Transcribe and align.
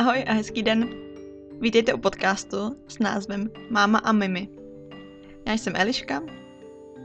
Ahoj 0.00 0.24
a 0.26 0.32
hezký 0.32 0.62
den. 0.62 0.88
Vítejte 1.60 1.94
u 1.94 1.98
podcastu 1.98 2.76
s 2.88 2.98
názvem 2.98 3.50
Máma 3.70 3.98
a 3.98 4.12
Mimi. 4.12 4.48
Já 5.46 5.52
jsem 5.52 5.76
Eliška, 5.76 6.22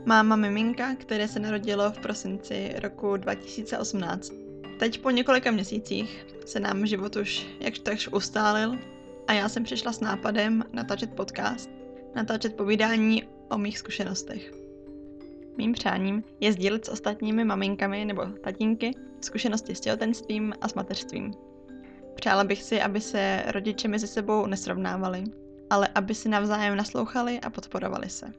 máma 0.06 0.36
miminka, 0.36 0.94
které 0.94 1.28
se 1.28 1.40
narodilo 1.40 1.90
v 1.90 1.98
prosinci 1.98 2.74
roku 2.82 3.16
2018. 3.16 4.32
Teď 4.78 5.00
po 5.00 5.10
několika 5.10 5.50
měsících 5.50 6.26
se 6.46 6.60
nám 6.60 6.86
život 6.86 7.16
už 7.16 7.46
jakž 7.60 7.78
takž 7.78 8.08
ustálil 8.08 8.78
a 9.26 9.32
já 9.32 9.48
jsem 9.48 9.64
přišla 9.64 9.92
s 9.92 10.00
nápadem 10.00 10.64
natáčet 10.72 11.14
podcast, 11.14 11.70
natáčet 12.14 12.56
povídání 12.56 13.22
o 13.50 13.58
mých 13.58 13.78
zkušenostech. 13.78 14.54
Mým 15.56 15.72
přáním 15.72 16.24
je 16.40 16.52
sdílet 16.52 16.84
s 16.84 16.88
ostatními 16.88 17.44
maminkami 17.44 18.04
nebo 18.04 18.26
tatínky 18.26 18.90
zkušenosti 19.20 19.74
s 19.74 19.80
těhotenstvím 19.80 20.54
a 20.60 20.68
s 20.68 20.74
mateřstvím. 20.74 21.34
Přála 22.16 22.44
bych 22.44 22.62
si, 22.62 22.82
aby 22.82 23.00
se 23.00 23.44
rodiče 23.46 23.88
mezi 23.88 24.06
sebou 24.06 24.46
nesrovnávali, 24.46 25.24
ale 25.70 25.88
aby 25.94 26.14
si 26.14 26.28
navzájem 26.28 26.76
naslouchali 26.76 27.40
a 27.40 27.50
podporovali 27.50 28.10
se. 28.10 28.32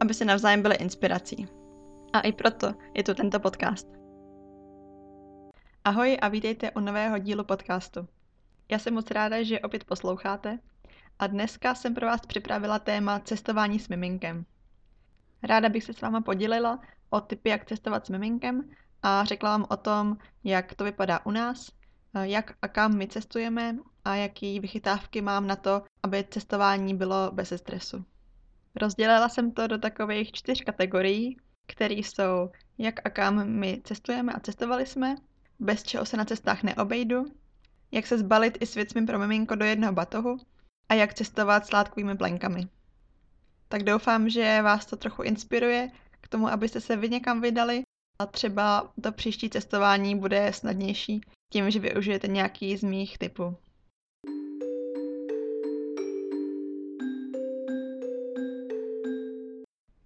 Aby 0.00 0.14
si 0.14 0.24
navzájem 0.24 0.62
byli 0.62 0.74
inspirací. 0.74 1.48
A 2.12 2.20
i 2.20 2.32
proto 2.32 2.74
je 2.94 3.02
tu 3.02 3.14
tento 3.14 3.40
podcast. 3.40 3.88
Ahoj 5.84 6.18
a 6.22 6.28
vítejte 6.28 6.70
u 6.70 6.80
nového 6.80 7.18
dílu 7.18 7.44
podcastu. 7.44 8.08
Já 8.70 8.78
jsem 8.78 8.94
moc 8.94 9.10
ráda, 9.10 9.42
že 9.42 9.60
opět 9.60 9.84
posloucháte 9.84 10.58
a 11.18 11.26
dneska 11.26 11.74
jsem 11.74 11.94
pro 11.94 12.06
vás 12.06 12.20
připravila 12.20 12.78
téma 12.78 13.20
cestování 13.20 13.78
s 13.78 13.88
miminkem. 13.88 14.44
Ráda 15.42 15.68
bych 15.68 15.84
se 15.84 15.92
s 15.92 16.00
váma 16.00 16.20
podělila 16.20 16.80
o 17.10 17.20
typy, 17.20 17.48
jak 17.50 17.64
cestovat 17.64 18.06
s 18.06 18.08
miminkem 18.08 18.70
a 19.02 19.24
řekla 19.24 19.50
vám 19.50 19.66
o 19.70 19.76
tom, 19.76 20.16
jak 20.44 20.74
to 20.74 20.84
vypadá 20.84 21.26
u 21.26 21.30
nás, 21.30 21.70
jak 22.22 22.54
a 22.62 22.68
kam 22.68 22.96
my 22.96 23.08
cestujeme 23.08 23.76
a 24.04 24.14
jaký 24.14 24.60
vychytávky 24.60 25.22
mám 25.22 25.46
na 25.46 25.56
to, 25.56 25.82
aby 26.02 26.24
cestování 26.30 26.94
bylo 26.94 27.30
bez 27.32 27.52
stresu. 27.56 28.04
Rozdělila 28.76 29.28
jsem 29.28 29.50
to 29.52 29.66
do 29.66 29.78
takových 29.78 30.32
čtyř 30.32 30.64
kategorií, 30.64 31.36
které 31.66 31.94
jsou 31.94 32.50
jak 32.78 33.06
a 33.06 33.10
kam 33.10 33.48
my 33.48 33.80
cestujeme 33.84 34.32
a 34.32 34.40
cestovali 34.40 34.86
jsme, 34.86 35.16
bez 35.60 35.82
čeho 35.82 36.06
se 36.06 36.16
na 36.16 36.24
cestách 36.24 36.62
neobejdu, 36.62 37.24
jak 37.92 38.06
se 38.06 38.18
zbalit 38.18 38.58
i 38.60 38.66
s 38.66 38.74
věcmi 38.74 39.06
pro 39.06 39.18
miminko 39.18 39.54
do 39.54 39.64
jednoho 39.64 39.92
batohu 39.92 40.38
a 40.88 40.94
jak 40.94 41.14
cestovat 41.14 41.66
s 41.66 41.72
látkovými 41.72 42.16
plenkami. 42.16 42.68
Tak 43.68 43.82
doufám, 43.82 44.28
že 44.28 44.62
vás 44.62 44.86
to 44.86 44.96
trochu 44.96 45.22
inspiruje 45.22 45.90
k 46.20 46.28
tomu, 46.28 46.48
abyste 46.48 46.80
se 46.80 46.96
vy 46.96 47.08
někam 47.08 47.40
vydali 47.40 47.82
a 48.18 48.26
třeba 48.26 48.92
to 49.02 49.12
příští 49.12 49.50
cestování 49.50 50.18
bude 50.18 50.52
snadnější 50.52 51.20
tím, 51.52 51.70
že 51.70 51.80
využijete 51.80 52.28
nějaký 52.28 52.76
z 52.76 52.82
mých 52.82 53.18
typů. 53.18 53.56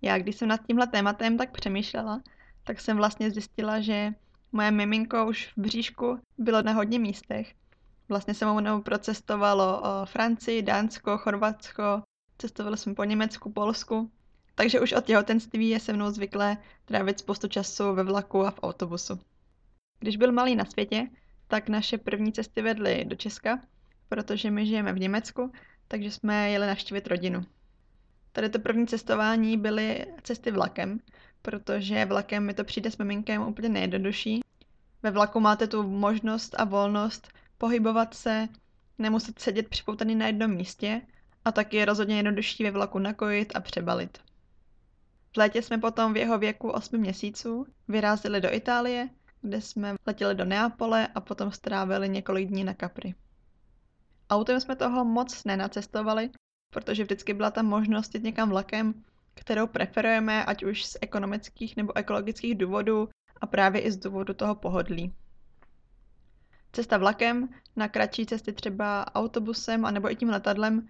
Já, 0.02 0.18
když 0.18 0.36
jsem 0.36 0.48
nad 0.48 0.66
tímhle 0.66 0.86
tématem 0.86 1.38
tak 1.38 1.52
přemýšlela, 1.52 2.22
tak 2.64 2.80
jsem 2.80 2.96
vlastně 2.96 3.30
zjistila, 3.30 3.80
že 3.80 4.14
moje 4.52 4.70
miminko 4.70 5.26
už 5.26 5.46
v 5.46 5.58
bříšku 5.58 6.18
bylo 6.38 6.62
na 6.62 6.72
hodně 6.72 6.98
místech. 6.98 7.54
Vlastně 8.08 8.34
se 8.34 8.52
mnou 8.52 8.82
procestovalo 8.82 9.82
Francii, 10.04 10.62
Dánsko, 10.62 11.18
Chorvatsko, 11.18 12.02
cestovali 12.38 12.76
jsme 12.76 12.94
po 12.94 13.04
Německu, 13.04 13.52
Polsku. 13.52 14.10
Takže 14.54 14.80
už 14.80 14.92
od 14.92 15.04
těhotenství 15.04 15.68
je 15.68 15.80
se 15.80 15.92
mnou 15.92 16.10
zvyklé 16.10 16.56
trávit 16.84 17.18
spoustu 17.18 17.48
času 17.48 17.94
ve 17.94 18.04
vlaku 18.04 18.46
a 18.46 18.50
v 18.50 18.60
autobusu. 18.62 19.20
Když 19.98 20.16
byl 20.16 20.32
malý 20.32 20.56
na 20.56 20.64
světě, 20.64 21.06
tak 21.48 21.68
naše 21.68 21.98
první 21.98 22.32
cesty 22.32 22.62
vedly 22.62 23.04
do 23.04 23.16
Česka, 23.16 23.60
protože 24.08 24.50
my 24.50 24.66
žijeme 24.66 24.92
v 24.92 24.98
Německu, 24.98 25.52
takže 25.88 26.10
jsme 26.10 26.50
jeli 26.50 26.66
navštívit 26.66 27.06
rodinu. 27.06 27.44
Tady 28.32 28.48
to 28.48 28.58
první 28.58 28.86
cestování 28.86 29.56
byly 29.56 30.06
cesty 30.22 30.50
vlakem, 30.50 31.00
protože 31.42 32.04
vlakem 32.04 32.46
mi 32.46 32.54
to 32.54 32.64
přijde 32.64 32.90
s 32.90 32.98
miminkem 32.98 33.42
úplně 33.42 33.68
nejjednodušší. 33.68 34.40
Ve 35.02 35.10
vlaku 35.10 35.40
máte 35.40 35.66
tu 35.66 35.82
možnost 35.82 36.54
a 36.58 36.64
volnost 36.64 37.28
pohybovat 37.58 38.14
se, 38.14 38.48
nemuset 38.98 39.38
sedět 39.38 39.68
připoutaný 39.68 40.14
na 40.14 40.26
jednom 40.26 40.50
místě 40.50 41.02
a 41.44 41.52
taky 41.52 41.76
je 41.76 41.84
rozhodně 41.84 42.16
jednodušší 42.16 42.64
ve 42.64 42.70
vlaku 42.70 42.98
nakojit 42.98 43.52
a 43.56 43.60
přebalit. 43.60 44.18
V 45.32 45.36
létě 45.36 45.62
jsme 45.62 45.78
potom 45.78 46.12
v 46.12 46.16
jeho 46.16 46.38
věku 46.38 46.70
8 46.70 47.00
měsíců 47.00 47.66
vyrazili 47.88 48.40
do 48.40 48.54
Itálie, 48.54 49.08
kde 49.42 49.60
jsme 49.60 49.94
letěli 50.06 50.34
do 50.34 50.44
Neapole 50.44 51.06
a 51.06 51.20
potom 51.20 51.52
strávili 51.52 52.08
několik 52.08 52.48
dní 52.48 52.64
na 52.64 52.74
Capri. 52.74 53.14
Autem 54.30 54.60
jsme 54.60 54.76
toho 54.76 55.04
moc 55.04 55.44
nenacestovali, 55.44 56.30
protože 56.70 57.02
vždycky 57.04 57.34
byla 57.34 57.50
ta 57.50 57.62
možnost 57.62 58.14
jít 58.14 58.24
někam 58.24 58.48
vlakem, 58.48 59.04
kterou 59.34 59.66
preferujeme, 59.66 60.44
ať 60.44 60.64
už 60.64 60.84
z 60.84 60.96
ekonomických 61.00 61.76
nebo 61.76 61.96
ekologických 61.96 62.54
důvodů 62.54 63.08
a 63.40 63.46
právě 63.46 63.80
i 63.80 63.92
z 63.92 63.96
důvodu 63.96 64.34
toho 64.34 64.54
pohodlí. 64.54 65.12
Cesta 66.72 66.96
vlakem, 66.98 67.48
na 67.76 67.88
kratší 67.88 68.26
cesty 68.26 68.52
třeba 68.52 69.14
autobusem 69.14 69.84
a 69.84 69.90
nebo 69.90 70.10
i 70.10 70.16
tím 70.16 70.28
letadlem 70.28 70.86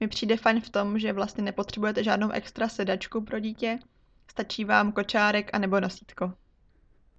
mi 0.00 0.08
přijde 0.08 0.36
fajn 0.36 0.60
v 0.60 0.70
tom, 0.70 0.98
že 0.98 1.12
vlastně 1.12 1.44
nepotřebujete 1.44 2.04
žádnou 2.04 2.30
extra 2.30 2.68
sedačku 2.68 3.20
pro 3.20 3.40
dítě, 3.40 3.78
stačí 4.30 4.64
vám 4.64 4.92
kočárek 4.92 5.50
a 5.52 5.58
nebo 5.58 5.80
nosítko. 5.80 6.32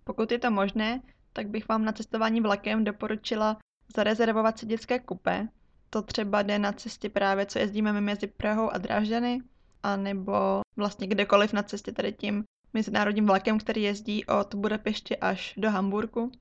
Pokud 0.03 0.31
je 0.31 0.39
to 0.39 0.51
možné, 0.51 1.01
tak 1.33 1.47
bych 1.47 1.67
vám 1.67 1.85
na 1.85 1.91
cestování 1.91 2.41
vlakem 2.41 2.83
doporučila 2.83 3.57
zarezervovat 3.95 4.59
si 4.59 4.65
dětské 4.65 4.99
kupé. 4.99 5.47
To 5.89 6.01
třeba 6.01 6.41
jde 6.41 6.59
na 6.59 6.71
cestě 6.71 7.09
právě, 7.09 7.45
co 7.45 7.59
jezdíme 7.59 7.93
my 7.93 8.01
mezi 8.01 8.27
Prahou 8.27 8.69
a 8.69 8.77
Drážďany, 8.77 9.41
anebo 9.83 10.61
vlastně 10.75 11.07
kdekoliv 11.07 11.53
na 11.53 11.63
cestě 11.63 11.91
tady 11.91 12.13
tím 12.13 12.43
mezinárodním 12.73 13.25
vlakem, 13.25 13.59
který 13.59 13.83
jezdí 13.83 14.25
od 14.25 14.55
Budapešti 14.55 15.17
až 15.17 15.53
do 15.57 15.71
Hamburku. 15.71 16.31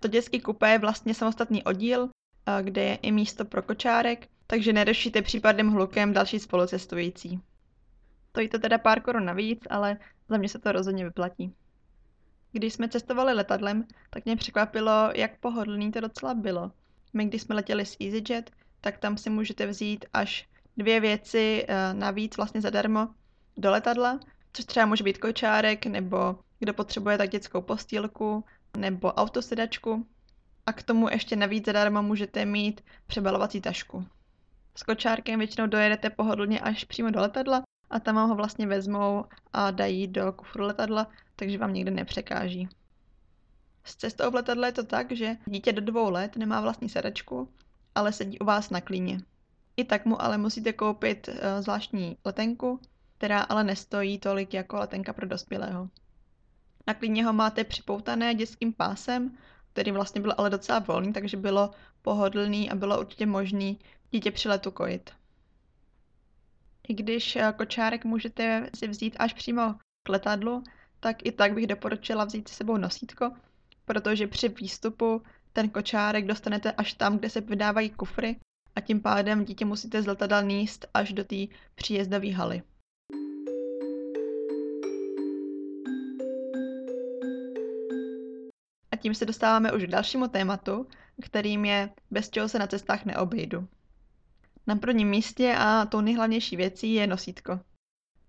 To 0.00 0.08
dětský 0.08 0.40
kupé 0.40 0.70
je 0.70 0.78
vlastně 0.78 1.14
samostatný 1.14 1.64
oddíl, 1.64 2.08
kde 2.62 2.82
je 2.82 2.94
i 2.94 3.12
místo 3.12 3.44
pro 3.44 3.62
kočárek, 3.62 4.28
takže 4.46 4.72
nerušíte 4.72 5.22
případným 5.22 5.70
hlukem 5.70 6.12
další 6.12 6.38
spolucestující. 6.38 7.40
Stojí 8.30 8.48
to 8.48 8.58
teda 8.58 8.78
pár 8.78 9.00
korun 9.00 9.24
navíc, 9.24 9.60
ale 9.70 9.96
za 10.28 10.36
mě 10.36 10.48
se 10.48 10.58
to 10.58 10.72
rozhodně 10.72 11.04
vyplatí. 11.04 11.54
Když 12.52 12.74
jsme 12.74 12.88
cestovali 12.88 13.34
letadlem, 13.34 13.86
tak 14.10 14.24
mě 14.24 14.36
překvapilo, 14.36 15.10
jak 15.14 15.38
pohodlný 15.38 15.92
to 15.92 16.00
docela 16.00 16.34
bylo. 16.34 16.70
My, 17.12 17.24
když 17.24 17.42
jsme 17.42 17.54
letěli 17.54 17.86
s 17.86 17.96
EasyJet, 18.00 18.50
tak 18.80 18.98
tam 18.98 19.18
si 19.18 19.30
můžete 19.30 19.66
vzít 19.66 20.04
až 20.12 20.48
dvě 20.76 21.00
věci 21.00 21.66
uh, 21.68 21.98
navíc 21.98 22.36
vlastně 22.36 22.60
zadarmo 22.60 23.08
do 23.56 23.70
letadla, 23.70 24.20
což 24.52 24.64
třeba 24.64 24.86
může 24.86 25.04
být 25.04 25.18
kočárek, 25.18 25.86
nebo 25.86 26.38
kdo 26.58 26.74
potřebuje 26.74 27.18
tak 27.18 27.30
dětskou 27.30 27.60
postýlku, 27.60 28.44
nebo 28.76 29.12
autosedačku. 29.12 30.06
A 30.66 30.72
k 30.72 30.82
tomu 30.82 31.08
ještě 31.08 31.36
navíc 31.36 31.66
zadarmo 31.66 32.02
můžete 32.02 32.44
mít 32.44 32.80
přebalovací 33.06 33.60
tašku. 33.60 34.06
S 34.74 34.82
kočárkem 34.82 35.38
většinou 35.38 35.66
dojedete 35.66 36.10
pohodlně 36.10 36.60
až 36.60 36.84
přímo 36.84 37.10
do 37.10 37.20
letadla 37.20 37.62
a 37.90 38.00
tam 38.00 38.16
ho 38.16 38.34
vlastně 38.34 38.66
vezmou 38.66 39.24
a 39.52 39.70
dají 39.70 40.06
do 40.08 40.32
kufru 40.32 40.64
letadla, 40.64 41.06
takže 41.36 41.58
vám 41.58 41.72
nikdy 41.74 41.90
nepřekáží. 41.90 42.68
S 43.84 43.96
cestou 43.96 44.30
v 44.30 44.34
letadle 44.34 44.68
je 44.68 44.72
to 44.72 44.84
tak, 44.84 45.12
že 45.12 45.36
dítě 45.46 45.72
do 45.72 45.80
dvou 45.80 46.10
let 46.10 46.36
nemá 46.36 46.60
vlastní 46.60 46.88
sedačku, 46.88 47.48
ale 47.94 48.12
sedí 48.12 48.38
u 48.38 48.44
vás 48.44 48.70
na 48.70 48.80
klíně. 48.80 49.20
I 49.76 49.84
tak 49.84 50.04
mu 50.04 50.22
ale 50.22 50.38
musíte 50.38 50.72
koupit 50.72 51.28
uh, 51.28 51.34
zvláštní 51.60 52.16
letenku, 52.24 52.80
která 53.18 53.40
ale 53.40 53.64
nestojí 53.64 54.18
tolik 54.18 54.54
jako 54.54 54.76
letenka 54.76 55.12
pro 55.12 55.26
dospělého. 55.26 55.88
Na 56.86 56.94
klíně 56.94 57.24
ho 57.24 57.32
máte 57.32 57.64
připoutané 57.64 58.34
dětským 58.34 58.72
pásem, 58.72 59.38
který 59.72 59.90
vlastně 59.90 60.20
byl 60.20 60.34
ale 60.38 60.50
docela 60.50 60.78
volný, 60.78 61.12
takže 61.12 61.36
bylo 61.36 61.70
pohodlný 62.02 62.70
a 62.70 62.74
bylo 62.74 63.00
určitě 63.00 63.26
možný 63.26 63.78
dítě 64.10 64.30
při 64.30 64.48
letu 64.48 64.70
kojit. 64.70 65.10
I 66.88 66.94
když 66.94 67.36
eh, 67.36 67.54
kočárek 67.56 68.04
můžete 68.04 68.70
si 68.74 68.88
vzít 68.88 69.16
až 69.18 69.32
přímo 69.32 69.74
k 70.02 70.08
letadlu, 70.08 70.64
tak 71.02 71.26
i 71.26 71.32
tak 71.32 71.54
bych 71.54 71.66
doporučila 71.66 72.24
vzít 72.24 72.48
si 72.48 72.54
sebou 72.54 72.76
nosítko, 72.76 73.32
protože 73.84 74.26
při 74.26 74.48
výstupu 74.48 75.22
ten 75.52 75.68
kočárek 75.68 76.26
dostanete 76.26 76.72
až 76.72 76.94
tam, 76.94 77.18
kde 77.18 77.30
se 77.30 77.40
vydávají 77.40 77.90
kufry 77.90 78.36
a 78.76 78.80
tím 78.80 79.00
pádem 79.00 79.44
dítě 79.44 79.64
musíte 79.64 80.02
z 80.02 80.06
letadla 80.06 80.40
níst 80.40 80.86
až 80.94 81.12
do 81.12 81.24
té 81.24 81.36
příjezdové 81.74 82.32
haly. 82.32 82.62
A 88.90 88.96
tím 88.96 89.14
se 89.14 89.26
dostáváme 89.26 89.72
už 89.72 89.82
k 89.84 89.90
dalšímu 89.90 90.28
tématu, 90.28 90.86
kterým 91.22 91.64
je 91.64 91.90
bez 92.10 92.30
čeho 92.30 92.48
se 92.48 92.58
na 92.58 92.66
cestách 92.66 93.04
neobejdu. 93.04 93.68
Na 94.66 94.76
prvním 94.76 95.08
místě 95.08 95.54
a 95.58 95.86
tou 95.86 96.00
nejhlavnější 96.00 96.56
věcí 96.56 96.94
je 96.94 97.06
nosítko. 97.06 97.60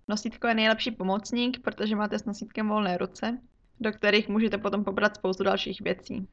Nosítko 0.08 0.48
je 0.48 0.54
nejlepší 0.54 0.92
pomocník, 0.92 1.60
protože 1.60 1.96
máte 1.96 2.20
s 2.20 2.26
nosítkem 2.26 2.70
volné 2.70 2.98
ruce, 2.98 3.40
do 3.80 3.92
kterých 3.92 4.30
můžete 4.30 4.58
potom 4.58 4.84
pobrat 4.84 5.16
spoustu 5.16 5.44
dalších 5.44 5.82
věcí. 5.82 6.28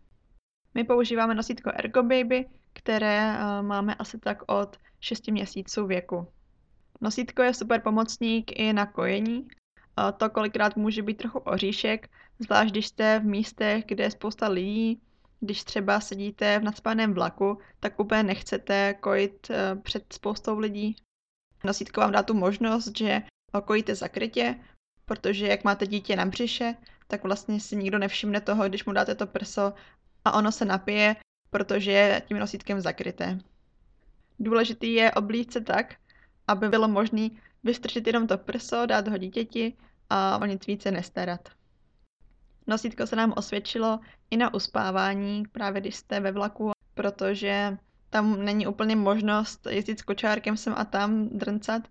My 0.74 0.84
používáme 0.84 1.34
nosítko 1.34 1.70
Ergo 1.74 2.02
Baby, 2.02 2.46
které 2.72 3.36
eh, 3.36 3.62
máme 3.62 3.94
asi 3.94 4.18
tak 4.18 4.52
od 4.52 4.76
6 5.00 5.28
měsíců 5.28 5.86
věku. 5.86 6.26
Nosítko 7.00 7.42
je 7.42 7.54
super 7.54 7.80
pomocník 7.80 8.60
i 8.60 8.72
na 8.72 8.86
kojení. 8.86 9.48
To 10.16 10.30
kolikrát 10.30 10.76
může 10.76 11.02
být 11.02 11.16
trochu 11.16 11.38
oříšek, 11.38 12.08
zvlášť 12.38 12.70
když 12.70 12.86
jste 12.86 13.18
v 13.18 13.24
místech, 13.24 13.84
kde 13.86 14.04
je 14.04 14.10
spousta 14.10 14.48
lidí, 14.48 15.00
když 15.40 15.64
třeba 15.64 16.00
sedíte 16.00 16.58
v 16.58 16.62
nadspaném 16.62 17.14
vlaku, 17.14 17.58
tak 17.80 18.00
úplně 18.00 18.22
nechcete 18.22 18.94
kojit 18.94 19.50
eh, 19.50 19.76
před 19.76 20.12
spoustou 20.12 20.58
lidí. 20.58 20.96
Nosítko 21.64 22.00
vám 22.00 22.12
dá 22.12 22.22
tu 22.22 22.34
možnost, 22.34 22.98
že 22.98 23.22
kojíte 23.64 23.94
zakrytě, 23.94 24.54
protože 25.06 25.46
jak 25.46 25.64
máte 25.64 25.86
dítě 25.86 26.16
na 26.16 26.26
břiše, 26.26 26.74
tak 27.06 27.22
vlastně 27.22 27.60
si 27.60 27.76
nikdo 27.76 27.98
nevšimne 27.98 28.40
toho, 28.40 28.68
když 28.68 28.84
mu 28.84 28.92
dáte 28.92 29.14
to 29.14 29.26
prso 29.26 29.72
a 30.24 30.32
ono 30.32 30.52
se 30.52 30.64
napije, 30.64 31.16
protože 31.50 31.90
je 31.90 32.22
tím 32.28 32.38
nosítkem 32.38 32.80
zakryté. 32.80 33.38
Důležitý 34.38 34.92
je 34.92 35.12
oblíct 35.12 35.52
se 35.52 35.60
tak, 35.60 35.94
aby 36.48 36.68
bylo 36.68 36.88
možné 36.88 37.28
vystrčit 37.64 38.06
jenom 38.06 38.26
to 38.26 38.38
prso, 38.38 38.86
dát 38.86 39.08
ho 39.08 39.18
dítěti 39.18 39.76
a 40.10 40.38
o 40.38 40.44
nic 40.44 40.66
více 40.66 40.90
nestarat. 40.90 41.48
Nosítko 42.66 43.06
se 43.06 43.16
nám 43.16 43.34
osvědčilo 43.36 44.00
i 44.30 44.36
na 44.36 44.54
uspávání, 44.54 45.42
právě 45.52 45.80
když 45.80 45.96
jste 45.96 46.20
ve 46.20 46.32
vlaku, 46.32 46.70
protože 46.94 47.78
tam 48.10 48.44
není 48.44 48.66
úplně 48.66 48.96
možnost 48.96 49.66
jezdit 49.70 49.98
s 49.98 50.02
kočárkem 50.02 50.56
sem 50.56 50.74
a 50.76 50.84
tam 50.84 51.28
drncat. 51.28 51.82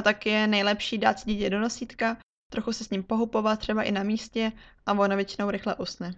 A 0.00 0.02
tak 0.02 0.26
je 0.26 0.46
nejlepší 0.46 0.98
dát 0.98 1.18
si 1.18 1.30
dítě 1.30 1.50
do 1.50 1.60
nosítka, 1.60 2.16
trochu 2.52 2.72
se 2.72 2.84
s 2.84 2.90
ním 2.90 3.02
pohupovat 3.02 3.58
třeba 3.58 3.82
i 3.82 3.92
na 3.92 4.02
místě 4.02 4.52
a 4.86 4.92
ono 4.92 5.16
většinou 5.16 5.50
rychle 5.50 5.74
usne. 5.74 6.14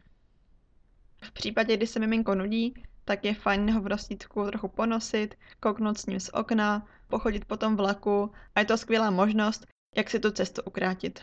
V 1.23 1.33
případě, 1.33 1.77
kdy 1.77 1.87
se 1.87 2.01
miminko 2.01 2.35
nudí, 2.35 2.75
tak 3.05 3.25
je 3.25 3.35
fajn 3.35 3.71
ho 3.71 3.81
v 3.81 3.89
nosítku 3.89 4.47
trochu 4.47 4.69
ponosit, 4.69 5.35
kouknout 5.61 5.99
s 5.99 6.07
ním 6.07 6.21
z 6.21 6.29
okna, 6.29 6.87
pochodit 7.09 7.45
po 7.45 7.57
tom 7.57 7.77
vlaku 7.77 8.33
a 8.55 8.61
je 8.61 8.67
to 8.67 8.79
skvělá 8.79 9.11
možnost, 9.11 9.67
jak 9.97 10.11
si 10.11 10.21
tu 10.21 10.31
cestu 10.31 10.63
ukrátit. 10.63 11.21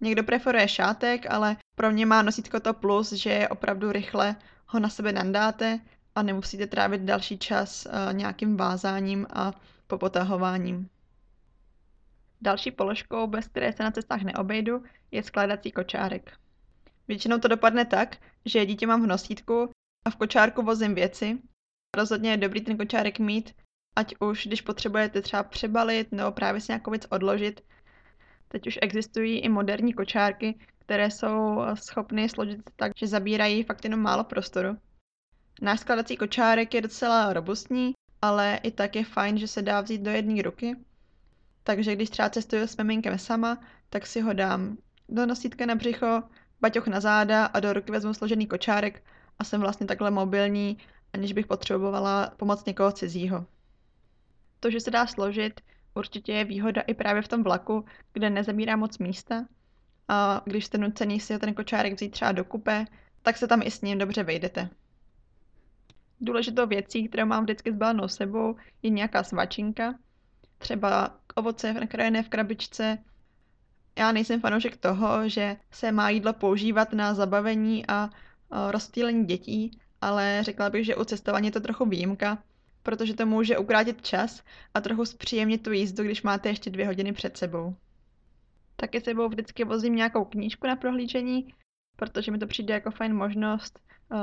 Někdo 0.00 0.24
preferuje 0.24 0.68
šátek, 0.68 1.26
ale 1.30 1.56
pro 1.74 1.90
mě 1.90 2.06
má 2.06 2.22
nosítko 2.22 2.60
to 2.60 2.74
plus, 2.74 3.12
že 3.12 3.30
je 3.30 3.48
opravdu 3.48 3.92
rychle 3.92 4.36
ho 4.66 4.80
na 4.80 4.88
sebe 4.88 5.12
nandáte 5.12 5.80
a 6.14 6.22
nemusíte 6.22 6.66
trávit 6.66 7.00
další 7.00 7.38
čas 7.38 7.86
uh, 7.86 8.12
nějakým 8.12 8.56
vázáním 8.56 9.26
a 9.30 9.52
popotahováním. 9.86 10.88
Další 12.40 12.70
položkou, 12.70 13.26
bez 13.26 13.48
které 13.48 13.72
se 13.72 13.82
na 13.82 13.90
cestách 13.90 14.22
neobejdu, 14.22 14.82
je 15.10 15.22
skládací 15.22 15.72
kočárek. 15.72 16.32
Většinou 17.08 17.38
to 17.38 17.48
dopadne 17.48 17.84
tak, 17.84 18.16
že 18.44 18.66
dítě 18.66 18.86
mám 18.86 19.02
v 19.02 19.06
nosítku 19.06 19.70
a 20.04 20.10
v 20.10 20.16
kočárku 20.16 20.62
vozím 20.62 20.94
věci. 20.94 21.38
Rozhodně 21.96 22.30
je 22.30 22.36
dobrý 22.36 22.60
ten 22.60 22.76
kočárek 22.76 23.18
mít, 23.18 23.54
ať 23.96 24.14
už 24.20 24.46
když 24.46 24.60
potřebujete 24.60 25.22
třeba 25.22 25.42
přebalit 25.42 26.12
nebo 26.12 26.32
právě 26.32 26.60
si 26.60 26.72
nějakou 26.72 26.90
věc 26.90 27.06
odložit, 27.10 27.60
Teď 28.52 28.66
už 28.66 28.78
existují 28.82 29.38
i 29.38 29.48
moderní 29.48 29.92
kočárky, 29.92 30.58
které 30.78 31.10
jsou 31.10 31.62
schopny 31.74 32.28
složit 32.28 32.60
tak, 32.76 32.92
že 32.96 33.06
zabírají 33.06 33.62
fakt 33.62 33.84
jenom 33.84 34.00
málo 34.00 34.24
prostoru. 34.24 34.76
Náš 35.62 35.80
skladací 35.80 36.16
kočárek 36.16 36.74
je 36.74 36.80
docela 36.80 37.32
robustní, 37.32 37.92
ale 38.22 38.60
i 38.62 38.70
tak 38.70 38.96
je 38.96 39.04
fajn, 39.04 39.38
že 39.38 39.48
se 39.48 39.62
dá 39.62 39.80
vzít 39.80 40.02
do 40.02 40.10
jedné 40.10 40.42
ruky. 40.42 40.76
Takže 41.70 41.96
když 41.96 42.10
třeba 42.10 42.30
cestuju 42.30 42.62
s 42.62 42.76
miminkem 42.76 43.18
sama, 43.18 43.58
tak 43.90 44.06
si 44.06 44.20
ho 44.20 44.32
dám 44.32 44.76
do 45.08 45.26
nosítka 45.26 45.66
na 45.66 45.74
břicho, 45.74 46.22
baťoch 46.60 46.86
na 46.86 47.00
záda 47.00 47.46
a 47.46 47.60
do 47.60 47.72
ruky 47.72 47.92
vezmu 47.92 48.14
složený 48.14 48.46
kočárek 48.46 49.02
a 49.38 49.44
jsem 49.44 49.60
vlastně 49.60 49.86
takhle 49.86 50.10
mobilní, 50.10 50.78
aniž 51.12 51.32
bych 51.32 51.46
potřebovala 51.46 52.32
pomoc 52.36 52.64
někoho 52.64 52.92
cizího. 52.92 53.46
To, 54.60 54.70
že 54.70 54.80
se 54.80 54.90
dá 54.90 55.06
složit, 55.06 55.60
určitě 55.94 56.32
je 56.32 56.44
výhoda 56.44 56.80
i 56.80 56.94
právě 56.94 57.22
v 57.22 57.28
tom 57.28 57.42
vlaku, 57.42 57.84
kde 58.12 58.30
nezabírá 58.30 58.76
moc 58.76 58.98
místa. 58.98 59.46
A 60.08 60.42
když 60.44 60.64
jste 60.64 60.78
nucený 60.78 61.20
si 61.20 61.38
ten 61.38 61.54
kočárek 61.54 61.94
vzít 61.94 62.10
třeba 62.10 62.32
do 62.32 62.44
kupe, 62.44 62.84
tak 63.22 63.36
se 63.36 63.48
tam 63.48 63.62
i 63.62 63.70
s 63.70 63.80
ním 63.80 63.98
dobře 63.98 64.22
vejdete. 64.22 64.68
Důležitou 66.20 66.66
věcí, 66.66 67.08
kterou 67.08 67.26
mám 67.26 67.44
vždycky 67.44 67.72
zbalenou 67.72 68.08
sebou, 68.08 68.56
je 68.82 68.90
nějaká 68.90 69.22
svačinka. 69.22 69.94
Třeba 70.58 71.19
ovoce 71.40 71.72
nakrojené 71.72 72.22
v 72.22 72.28
krabičce. 72.28 72.98
Já 73.98 74.12
nejsem 74.12 74.40
fanoušek 74.40 74.76
toho, 74.76 75.28
že 75.28 75.56
se 75.70 75.92
má 75.92 76.10
jídlo 76.10 76.32
používat 76.32 76.92
na 76.92 77.14
zabavení 77.14 77.86
a 77.88 78.10
rozptýlení 78.70 79.24
dětí, 79.24 79.80
ale 80.00 80.38
řekla 80.42 80.70
bych, 80.70 80.86
že 80.86 80.96
u 80.96 81.04
cestování 81.04 81.46
je 81.46 81.52
to 81.52 81.60
trochu 81.60 81.84
výjimka, 81.84 82.38
protože 82.82 83.14
to 83.14 83.26
může 83.26 83.58
ukrátit 83.58 84.06
čas 84.06 84.42
a 84.74 84.80
trochu 84.80 85.04
zpříjemnit 85.04 85.62
tu 85.62 85.72
jízdu, 85.72 86.04
když 86.04 86.22
máte 86.22 86.48
ještě 86.48 86.70
dvě 86.70 86.86
hodiny 86.86 87.12
před 87.12 87.36
sebou. 87.36 87.74
Taky 88.76 89.00
sebou 89.00 89.28
vždycky 89.28 89.64
vozím 89.64 89.96
nějakou 89.96 90.24
knížku 90.24 90.66
na 90.66 90.76
prohlížení, 90.76 91.54
protože 91.96 92.32
mi 92.32 92.38
to 92.38 92.46
přijde 92.46 92.74
jako 92.74 92.90
fajn 92.90 93.14
možnost 93.14 93.80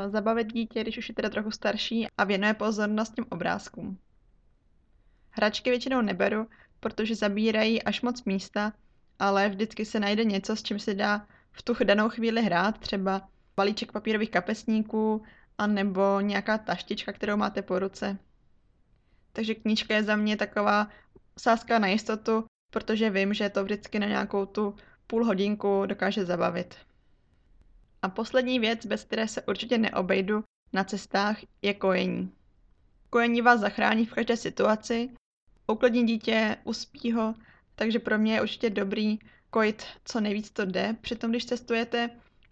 zabavit 0.08 0.54
dítě, 0.54 0.82
když 0.82 0.98
už 0.98 1.10
je 1.10 1.16
teda 1.16 1.30
trochu 1.30 1.52
starší 1.52 2.08
a 2.18 2.24
věnuje 2.24 2.54
pozornost 2.54 3.16
těm 3.16 3.26
obrázkům. 3.30 3.98
Hračky 5.30 5.70
většinou 5.70 6.02
neberu, 6.02 6.48
protože 6.80 7.16
zabírají 7.16 7.84
až 7.84 8.02
moc 8.02 8.24
místa, 8.24 8.74
ale 9.20 9.50
vždycky 9.50 9.86
se 9.86 10.00
najde 10.00 10.24
něco, 10.24 10.56
s 10.56 10.64
čím 10.64 10.80
se 10.80 10.94
dá 10.94 11.28
v 11.52 11.62
tu 11.62 11.74
danou 11.84 12.10
chvíli 12.10 12.42
hrát, 12.42 12.78
třeba 12.78 13.30
balíček 13.56 13.92
papírových 13.92 14.32
kapesníků, 14.32 15.24
anebo 15.58 16.22
nějaká 16.22 16.58
taštička, 16.58 17.14
kterou 17.14 17.38
máte 17.38 17.62
po 17.62 17.80
ruce. 17.80 18.18
Takže 19.34 19.56
knížka 19.56 19.96
je 19.96 20.04
za 20.04 20.16
mě 20.16 20.38
taková 20.38 20.88
sázka 21.40 21.80
na 21.80 21.88
jistotu, 21.88 22.46
protože 22.72 23.10
vím, 23.10 23.34
že 23.34 23.50
to 23.50 23.64
vždycky 23.64 24.00
na 24.00 24.08
nějakou 24.08 24.46
tu 24.46 24.76
půl 25.08 25.26
hodinku 25.26 25.86
dokáže 25.86 26.26
zabavit. 26.26 26.76
A 28.02 28.10
poslední 28.10 28.60
věc, 28.60 28.86
bez 28.86 29.04
které 29.04 29.28
se 29.28 29.42
určitě 29.42 29.78
neobejdu 29.78 30.44
na 30.74 30.84
cestách, 30.84 31.38
je 31.62 31.74
kojení. 31.74 32.32
Kojení 33.10 33.42
vás 33.42 33.60
zachrání 33.60 34.06
v 34.06 34.14
každé 34.14 34.38
situaci, 34.38 35.10
uklidní 35.68 36.08
dítě, 36.08 36.58
uspí 36.64 37.12
ho, 37.12 37.36
takže 37.76 38.00
pro 38.00 38.18
mě 38.18 38.34
je 38.34 38.42
určitě 38.42 38.70
dobrý 38.70 39.20
kojit 39.50 39.84
co 40.06 40.22
nejvíc 40.22 40.50
to 40.50 40.66
jde 40.66 40.96
přitom, 41.02 41.32
když 41.32 41.46
cestujete 41.46 42.10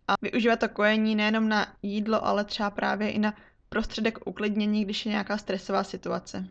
a 0.07 0.13
využívat 0.21 0.59
to 0.59 0.69
kojení 0.69 1.15
nejenom 1.15 1.49
na 1.49 1.75
jídlo, 1.81 2.25
ale 2.25 2.45
třeba 2.45 2.69
právě 2.69 3.11
i 3.11 3.19
na 3.19 3.33
prostředek 3.69 4.27
uklidnění, 4.27 4.85
když 4.85 5.05
je 5.05 5.09
nějaká 5.09 5.37
stresová 5.37 5.83
situace. 5.83 6.47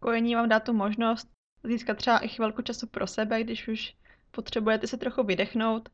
Kojení 0.00 0.34
vám 0.34 0.48
dá 0.48 0.60
tu 0.60 0.72
možnost 0.72 1.28
získat 1.64 1.96
třeba 1.96 2.18
i 2.18 2.28
chvilku 2.28 2.62
času 2.62 2.86
pro 2.86 3.06
sebe, 3.06 3.42
když 3.42 3.68
už 3.68 3.94
potřebujete 4.30 4.86
se 4.86 4.96
trochu 4.96 5.22
vydechnout 5.22 5.88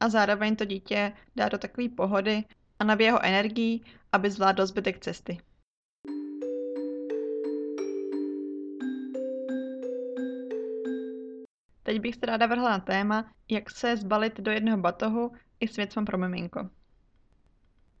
a 0.00 0.08
zároveň 0.08 0.56
to 0.56 0.64
dítě 0.64 1.12
dá 1.36 1.48
do 1.48 1.58
takové 1.58 1.88
pohody 1.88 2.44
a 2.78 2.84
nabije 2.84 3.08
jeho 3.08 3.24
energii, 3.24 3.80
aby 4.12 4.30
zvládlo 4.30 4.66
zbytek 4.66 4.98
cesty. 4.98 5.38
Teď 11.92 12.00
bych 12.00 12.14
se 12.14 12.26
ráda 12.26 12.46
vrhla 12.46 12.70
na 12.70 12.78
téma, 12.78 13.32
jak 13.48 13.70
se 13.70 13.96
zbalit 13.96 14.40
do 14.40 14.50
jednoho 14.50 14.78
batohu 14.78 15.32
i 15.60 15.68
s 15.68 15.76
věcmi 15.76 16.04
pro 16.04 16.18
miminko. 16.18 16.68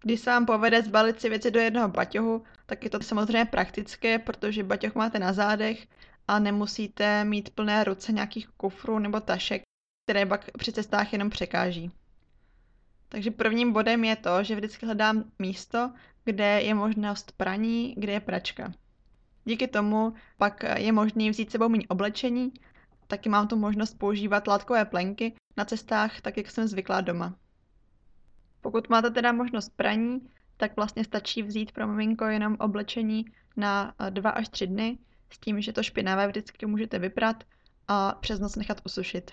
Když 0.02 0.20
se 0.20 0.30
vám 0.30 0.46
povede 0.46 0.82
zbalit 0.82 1.20
si 1.20 1.28
věci 1.28 1.50
do 1.50 1.60
jednoho 1.60 1.88
baťohu, 1.88 2.42
tak 2.66 2.84
je 2.84 2.90
to 2.90 3.00
samozřejmě 3.00 3.44
praktické, 3.44 4.18
protože 4.18 4.64
baťoh 4.64 4.94
máte 4.94 5.18
na 5.18 5.32
zádech 5.32 5.86
a 6.28 6.38
nemusíte 6.38 7.24
mít 7.24 7.50
plné 7.50 7.84
ruce 7.84 8.12
nějakých 8.12 8.48
kufrů 8.48 8.98
nebo 8.98 9.20
tašek, 9.20 9.62
které 10.04 10.26
pak 10.26 10.50
při 10.58 10.72
cestách 10.72 11.12
jenom 11.12 11.30
překáží. 11.30 11.90
Takže 13.08 13.30
prvním 13.30 13.72
bodem 13.72 14.04
je 14.04 14.16
to, 14.16 14.42
že 14.42 14.56
vždycky 14.56 14.86
hledám 14.86 15.24
místo, 15.38 15.92
kde 16.24 16.62
je 16.62 16.74
možnost 16.74 17.32
praní, 17.36 17.94
kde 17.98 18.12
je 18.12 18.20
pračka. 18.20 18.72
Díky 19.44 19.68
tomu 19.68 20.14
pak 20.36 20.64
je 20.76 20.92
možné 20.92 21.30
vzít 21.30 21.50
sebou 21.50 21.68
méně 21.68 21.88
oblečení, 21.88 22.52
taky 23.12 23.28
mám 23.28 23.48
tu 23.48 23.56
možnost 23.56 23.98
používat 23.98 24.46
látkové 24.46 24.84
plenky 24.84 25.34
na 25.56 25.64
cestách, 25.64 26.20
tak 26.20 26.36
jak 26.36 26.50
jsem 26.50 26.68
zvyklá 26.68 27.00
doma. 27.00 27.36
Pokud 28.60 28.88
máte 28.88 29.10
teda 29.10 29.32
možnost 29.32 29.72
praní, 29.76 30.28
tak 30.56 30.76
vlastně 30.76 31.04
stačí 31.04 31.42
vzít 31.42 31.72
pro 31.72 31.86
maminko 31.86 32.24
jenom 32.24 32.56
oblečení 32.60 33.24
na 33.56 33.94
eh, 33.98 34.10
dva 34.10 34.30
až 34.30 34.48
tři 34.48 34.66
dny, 34.66 34.98
s 35.32 35.38
tím, 35.38 35.60
že 35.60 35.72
to 35.72 35.82
špinavé 35.82 36.28
vždycky 36.28 36.66
můžete 36.66 36.98
vyprat 36.98 37.44
a 37.88 38.12
přes 38.20 38.40
noc 38.40 38.56
nechat 38.56 38.80
usušit. 38.86 39.30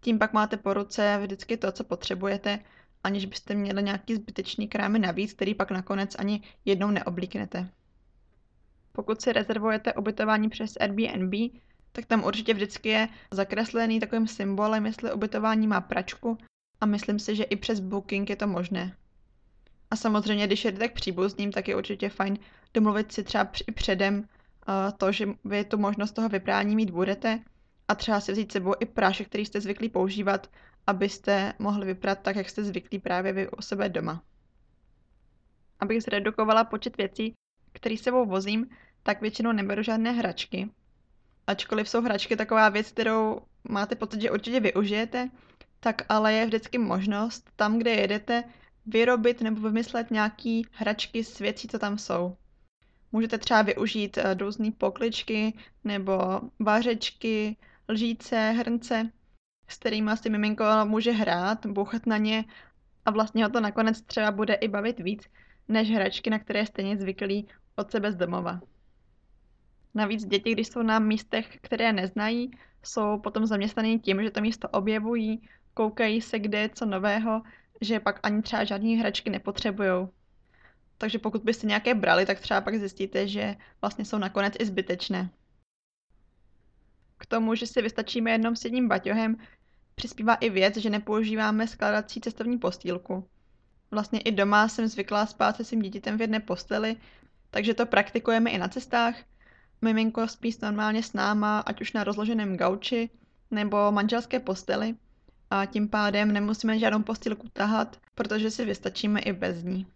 Tím 0.00 0.18
pak 0.18 0.32
máte 0.32 0.56
po 0.56 0.74
ruce 0.74 1.18
vždycky 1.22 1.56
to, 1.56 1.72
co 1.72 1.84
potřebujete, 1.84 2.58
aniž 3.04 3.26
byste 3.26 3.54
měli 3.54 3.82
nějaký 3.82 4.14
zbytečný 4.14 4.68
krámy 4.68 4.98
navíc, 4.98 5.32
který 5.32 5.54
pak 5.54 5.70
nakonec 5.70 6.16
ani 6.18 6.42
jednou 6.64 6.90
neoblíknete. 6.90 7.68
Pokud 8.92 9.22
si 9.22 9.32
rezervujete 9.32 9.94
ubytování 9.94 10.48
přes 10.48 10.76
Airbnb, 10.80 11.34
tak 11.92 12.06
tam 12.06 12.24
určitě 12.24 12.54
vždycky 12.54 12.88
je 12.88 13.08
zakreslený 13.30 14.00
takovým 14.00 14.26
symbolem, 14.26 14.86
jestli 14.86 15.12
ubytování 15.12 15.66
má 15.66 15.80
pračku 15.80 16.38
a 16.80 16.86
myslím 16.86 17.18
si, 17.18 17.36
že 17.36 17.44
i 17.44 17.56
přes 17.56 17.80
Booking 17.80 18.30
je 18.30 18.36
to 18.36 18.46
možné. 18.46 18.96
A 19.90 19.96
samozřejmě, 19.96 20.46
když 20.46 20.64
jedete 20.64 20.88
k 20.88 20.94
příbuzným, 20.94 21.52
tak 21.52 21.68
je 21.68 21.76
určitě 21.76 22.08
fajn 22.08 22.38
domluvit 22.74 23.12
si 23.12 23.24
třeba 23.24 23.50
i 23.66 23.72
předem 23.72 24.18
uh, 24.18 24.24
to, 24.96 25.12
že 25.12 25.28
vy 25.44 25.64
tu 25.64 25.78
možnost 25.78 26.12
toho 26.12 26.28
vyprání 26.28 26.76
mít 26.76 26.90
budete 26.90 27.40
a 27.88 27.94
třeba 27.94 28.20
si 28.20 28.32
vzít 28.32 28.52
sebou 28.52 28.74
i 28.80 28.86
prášek, 28.86 29.28
který 29.28 29.46
jste 29.46 29.60
zvyklí 29.60 29.88
používat, 29.88 30.50
abyste 30.86 31.52
mohli 31.58 31.86
vyprat 31.86 32.18
tak, 32.22 32.36
jak 32.36 32.48
jste 32.48 32.64
zvyklí 32.64 32.98
právě 32.98 33.32
vy 33.32 33.48
u 33.50 33.62
sebe 33.62 33.88
doma. 33.88 34.22
Abych 35.80 36.02
zredukovala 36.02 36.64
počet 36.64 36.96
věcí, 36.96 37.34
které 37.72 37.96
sebou 37.96 38.26
vozím, 38.26 38.70
tak 39.02 39.20
většinou 39.20 39.52
neberu 39.52 39.82
žádné 39.82 40.12
hračky. 40.12 40.70
Ačkoliv 41.48 41.88
jsou 41.88 42.02
hračky 42.02 42.36
taková 42.36 42.68
věc, 42.68 42.90
kterou 42.90 43.40
máte 43.68 43.94
pocit, 43.94 44.20
že 44.20 44.30
určitě 44.30 44.60
využijete, 44.60 45.30
tak 45.80 46.02
ale 46.08 46.32
je 46.32 46.46
vždycky 46.46 46.78
možnost 46.78 47.50
tam, 47.56 47.78
kde 47.78 47.90
jedete, 47.90 48.44
vyrobit 48.86 49.40
nebo 49.40 49.60
vymyslet 49.60 50.10
nějaký 50.10 50.66
hračky 50.72 51.24
s 51.24 51.38
věcí, 51.38 51.68
co 51.68 51.78
tam 51.78 51.98
jsou. 51.98 52.36
Můžete 53.12 53.38
třeba 53.38 53.62
využít 53.62 54.18
eh, 54.18 54.34
různé 54.34 54.70
pokličky 54.78 55.58
nebo 55.84 56.40
vařečky, 56.58 57.56
lžíce, 57.88 58.50
hrnce, 58.50 59.10
s 59.68 59.78
kterými 59.78 60.16
si 60.16 60.30
miminko 60.30 60.64
může 60.84 61.12
hrát, 61.12 61.66
bouchat 61.66 62.06
na 62.06 62.16
ně 62.16 62.44
a 63.04 63.10
vlastně 63.10 63.44
ho 63.44 63.50
to 63.50 63.60
nakonec 63.60 64.02
třeba 64.02 64.30
bude 64.30 64.54
i 64.54 64.68
bavit 64.68 65.00
víc, 65.00 65.28
než 65.68 65.90
hračky, 65.90 66.30
na 66.30 66.38
které 66.38 66.66
stejně 66.66 66.96
zvyklí 66.96 67.48
od 67.76 67.90
sebe 67.90 68.12
z 68.12 68.16
domova. 68.16 68.60
Navíc 69.94 70.24
děti, 70.24 70.52
když 70.52 70.68
jsou 70.68 70.82
na 70.82 70.98
místech, 70.98 71.58
které 71.60 71.92
neznají, 71.92 72.50
jsou 72.82 73.18
potom 73.18 73.46
zaměstnaní 73.46 73.98
tím, 73.98 74.22
že 74.22 74.30
to 74.30 74.40
místo 74.40 74.68
objevují, 74.68 75.48
koukají 75.74 76.20
se, 76.20 76.38
kde 76.38 76.58
je 76.58 76.68
co 76.68 76.86
nového, 76.86 77.42
že 77.80 78.00
pak 78.00 78.20
ani 78.22 78.42
třeba 78.42 78.64
žádné 78.64 78.96
hračky 78.96 79.30
nepotřebují. 79.30 80.08
Takže 80.98 81.18
pokud 81.18 81.42
byste 81.42 81.66
nějaké 81.66 81.94
brali, 81.94 82.26
tak 82.26 82.40
třeba 82.40 82.60
pak 82.60 82.74
zjistíte, 82.74 83.28
že 83.28 83.56
vlastně 83.80 84.04
jsou 84.04 84.18
nakonec 84.18 84.54
i 84.58 84.66
zbytečné. 84.66 85.30
K 87.18 87.26
tomu, 87.26 87.54
že 87.54 87.66
si 87.66 87.82
vystačíme 87.82 88.30
jenom 88.30 88.56
s 88.56 88.64
jedním 88.64 88.88
baťohem, 88.88 89.36
přispívá 89.94 90.34
i 90.34 90.50
věc, 90.50 90.76
že 90.76 90.90
nepoužíváme 90.90 91.66
skladací 91.66 92.20
cestovní 92.20 92.58
postýlku. 92.58 93.28
Vlastně 93.90 94.20
i 94.20 94.32
doma 94.32 94.68
jsem 94.68 94.86
zvyklá 94.86 95.26
spát 95.26 95.56
se 95.56 95.64
svým 95.64 95.82
dítětem 95.82 96.18
v 96.18 96.20
jedné 96.20 96.40
posteli, 96.40 96.96
takže 97.50 97.74
to 97.74 97.86
praktikujeme 97.86 98.50
i 98.50 98.58
na 98.58 98.68
cestách. 98.68 99.14
Miminko 99.82 100.28
spí 100.28 100.56
normálně 100.62 101.02
s 101.02 101.12
náma, 101.12 101.60
ať 101.60 101.80
už 101.80 101.92
na 101.92 102.04
rozloženém 102.04 102.56
gauči 102.56 103.10
nebo 103.50 103.92
manželské 103.92 104.40
posteli 104.40 104.94
a 105.50 105.66
tím 105.66 105.88
pádem 105.88 106.32
nemusíme 106.32 106.78
žádnou 106.78 107.02
postýlku 107.02 107.48
tahat, 107.52 107.96
protože 108.14 108.50
si 108.50 108.64
vystačíme 108.64 109.20
i 109.20 109.32
bez 109.32 109.62
ní. 109.62 109.86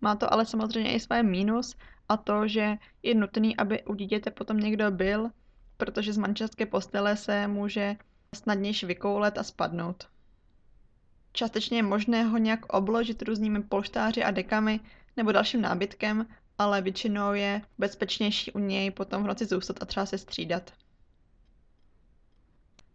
Má 0.00 0.16
to 0.16 0.32
ale 0.32 0.46
samozřejmě 0.46 0.94
i 0.94 1.00
své 1.00 1.22
mínus 1.22 1.76
a 2.08 2.16
to, 2.16 2.48
že 2.48 2.76
je 3.02 3.14
nutný, 3.14 3.56
aby 3.56 3.82
u 3.82 3.94
dítěte 3.94 4.30
potom 4.30 4.60
někdo 4.60 4.90
byl, 4.90 5.30
protože 5.76 6.12
z 6.12 6.18
manželské 6.18 6.66
postele 6.66 7.16
se 7.16 7.46
může 7.46 7.96
snadnější 8.34 8.86
vykoulet 8.86 9.38
a 9.38 9.42
spadnout. 9.42 10.08
Částečně 11.32 11.78
je 11.78 11.82
možné 11.82 12.22
ho 12.24 12.38
nějak 12.38 12.72
obložit 12.72 13.22
různými 13.22 13.62
polštáři 13.62 14.24
a 14.24 14.30
dekami 14.30 14.80
nebo 15.16 15.32
dalším 15.32 15.60
nábytkem, 15.60 16.26
ale 16.58 16.82
většinou 16.82 17.32
je 17.32 17.62
bezpečnější 17.78 18.52
u 18.52 18.58
něj 18.58 18.90
potom 18.90 19.24
v 19.24 19.26
noci 19.26 19.46
zůstat 19.46 19.82
a 19.82 19.86
třeba 19.86 20.06
se 20.06 20.18
střídat. 20.18 20.72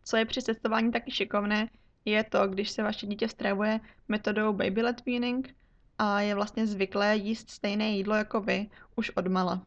Co 0.03 0.17
je 0.17 0.25
při 0.25 0.41
cestování 0.41 0.91
taky 0.91 1.11
šikovné, 1.11 1.69
je 2.05 2.23
to, 2.23 2.47
když 2.47 2.69
se 2.69 2.83
vaše 2.83 3.07
dítě 3.07 3.27
stravuje 3.27 3.79
metodou 4.07 4.53
baby 4.53 4.81
led 4.81 5.05
weaning 5.05 5.55
a 5.97 6.21
je 6.21 6.35
vlastně 6.35 6.67
zvyklé 6.67 7.17
jíst 7.17 7.49
stejné 7.49 7.89
jídlo 7.89 8.15
jako 8.15 8.41
vy 8.41 8.69
už 8.95 9.09
od 9.09 9.27
mala. 9.27 9.65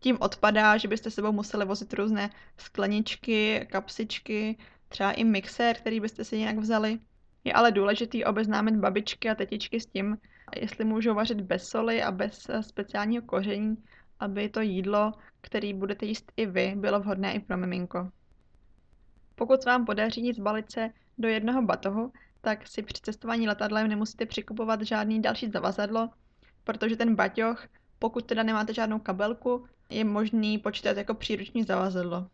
Tím 0.00 0.16
odpadá, 0.20 0.76
že 0.76 0.88
byste 0.88 1.10
sebou 1.10 1.32
museli 1.32 1.64
vozit 1.64 1.92
různé 1.92 2.30
skleničky, 2.56 3.66
kapsičky, 3.70 4.58
třeba 4.88 5.12
i 5.12 5.24
mixér, 5.24 5.76
který 5.76 6.00
byste 6.00 6.24
si 6.24 6.36
jinak 6.36 6.58
vzali. 6.58 6.98
Je 7.44 7.52
ale 7.52 7.72
důležitý 7.72 8.24
obeznámit 8.24 8.76
babičky 8.76 9.30
a 9.30 9.34
tetičky 9.34 9.80
s 9.80 9.86
tím, 9.86 10.18
jestli 10.56 10.84
můžou 10.84 11.14
vařit 11.14 11.40
bez 11.40 11.68
soli 11.68 12.02
a 12.02 12.12
bez 12.12 12.48
eh, 12.48 12.62
speciálního 12.62 13.22
koření, 13.22 13.76
aby 14.20 14.48
to 14.48 14.60
jídlo, 14.60 15.12
který 15.40 15.74
budete 15.74 16.06
jíst 16.06 16.32
i 16.36 16.46
vy, 16.46 16.74
bylo 16.76 17.00
vhodné 17.00 17.34
i 17.34 17.40
pro 17.40 17.56
miminko. 17.56 18.10
Pokud 19.34 19.64
vám 19.64 19.86
podaří 19.86 20.32
zbalit 20.32 20.72
se 20.72 20.90
do 21.18 21.28
jednoho 21.28 21.62
batohu, 21.62 22.12
tak 22.40 22.66
si 22.66 22.82
při 22.82 23.00
cestování 23.02 23.48
letadlem 23.48 23.88
nemusíte 23.88 24.26
přikupovat 24.26 24.82
žádný 24.82 25.22
další 25.22 25.50
zavazadlo, 25.50 26.10
protože 26.64 26.96
ten 26.96 27.14
baťoh, 27.14 27.66
pokud 27.98 28.26
teda 28.26 28.42
nemáte 28.42 28.74
žádnou 28.74 28.98
kabelku, 28.98 29.66
je 29.90 30.04
možný 30.04 30.58
počítat 30.58 30.96
jako 30.96 31.14
příruční 31.14 31.64
zavazadlo. 31.64 32.26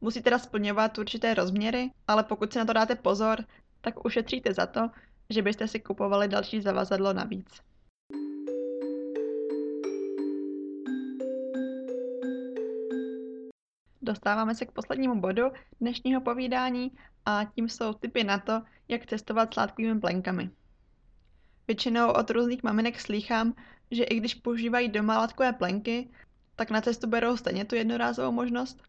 Musí 0.00 0.22
teda 0.22 0.38
splňovat 0.38 0.98
určité 0.98 1.34
rozměry, 1.34 1.90
ale 2.08 2.24
pokud 2.24 2.52
si 2.52 2.58
na 2.58 2.64
to 2.64 2.72
dáte 2.72 2.94
pozor, 2.94 3.44
tak 3.80 4.04
ušetříte 4.04 4.54
za 4.54 4.66
to, 4.66 4.90
že 5.30 5.42
byste 5.42 5.68
si 5.68 5.80
kupovali 5.80 6.28
další 6.28 6.60
zavazadlo 6.60 7.12
navíc. 7.12 7.62
Dostáváme 14.02 14.54
se 14.54 14.66
k 14.66 14.72
poslednímu 14.72 15.20
bodu 15.20 15.42
dnešního 15.80 16.20
povídání 16.20 16.92
a 17.26 17.44
tím 17.54 17.68
jsou 17.68 17.92
typy 17.92 18.24
na 18.24 18.38
to, 18.38 18.62
jak 18.88 19.06
cestovat 19.06 19.54
sládkovými 19.54 20.00
plenkami. 20.00 20.50
Většinou 21.66 22.10
od 22.10 22.30
různých 22.30 22.62
maminek 22.62 23.00
slýchám, 23.00 23.54
že 23.90 24.04
i 24.04 24.16
když 24.16 24.34
používají 24.34 24.88
doma 24.88 25.18
látkové 25.18 25.52
plenky, 25.52 26.10
tak 26.56 26.70
na 26.70 26.80
cestu 26.80 27.06
berou 27.06 27.36
stejně 27.36 27.64
tu 27.64 27.74
jednorázovou 27.74 28.32
možnost. 28.32 28.82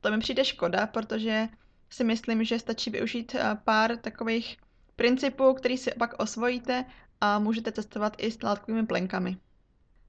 To 0.00 0.10
mi 0.10 0.18
přijde 0.18 0.44
škoda, 0.44 0.86
protože 0.86 1.48
si 1.90 2.04
myslím, 2.04 2.44
že 2.44 2.58
stačí 2.58 2.90
využít 2.90 3.34
eh, 3.34 3.58
pár 3.64 3.96
takových 3.96 4.56
principů, 4.96 5.54
který 5.54 5.78
si 5.78 5.90
pak 5.98 6.22
osvojíte 6.22 6.84
a 7.20 7.38
můžete 7.38 7.72
cestovat 7.72 8.16
i 8.18 8.30
s 8.30 8.42
látkovými 8.42 8.86
plenkami. 8.86 9.36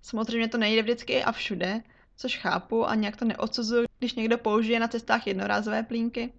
Samozřejmě 0.01 0.48
to 0.48 0.58
nejde 0.58 0.82
vždycky 0.82 1.24
a 1.24 1.32
všude, 1.32 1.82
což 2.15 2.38
chápu 2.38 2.89
a 2.89 2.96
nějak 2.96 3.15
to 3.15 3.25
neodsuzuju, 3.25 3.86
když 4.00 4.13
někdo 4.13 4.38
použije 4.38 4.79
na 4.79 4.88
cestách 4.88 5.27
jednorázové 5.27 5.84
plínky, 5.84 6.34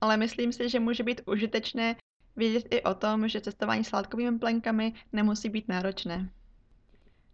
ale 0.00 0.16
myslím 0.16 0.52
si, 0.52 0.68
že 0.68 0.80
může 0.80 1.02
být 1.02 1.20
užitečné 1.26 1.96
vědět 2.36 2.66
i 2.70 2.82
o 2.82 2.94
tom, 2.94 3.28
že 3.28 3.40
cestování 3.40 3.84
s 3.84 3.92
látkovými 3.92 4.38
plenkami 4.38 4.92
nemusí 5.12 5.48
být 5.48 5.68
náročné. 5.68 6.30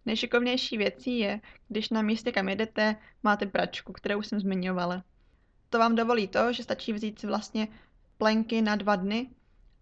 Nejšikovnější 0.05 0.77
věcí 0.77 1.19
je, 1.19 1.41
když 1.67 1.89
na 1.89 2.01
místě, 2.01 2.31
kam 2.31 2.49
jedete, 2.49 2.95
máte 3.23 3.45
pračku, 3.45 3.93
kterou 3.93 4.21
jsem 4.21 4.39
zmiňovala. 4.39 5.03
To 5.69 5.79
vám 5.79 5.95
dovolí 5.95 6.27
to, 6.27 6.53
že 6.53 6.63
stačí 6.63 6.93
vzít 6.93 7.19
si 7.19 7.27
vlastně 7.27 7.67
plenky 8.17 8.61
na 8.61 8.75
dva 8.75 8.95
dny 8.95 9.29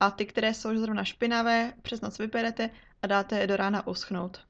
a 0.02 0.12
ty, 0.12 0.26
které 0.26 0.54
jsou 0.54 0.78
zrovna 0.78 1.04
špinavé, 1.04 1.74
přes 1.82 2.02
noc 2.02 2.18
vyperete 2.18 2.70
a 3.02 3.08
dáte 3.08 3.40
je 3.40 3.48
do 3.48 3.58
rána 3.58 3.88
uschnout. 3.88 4.42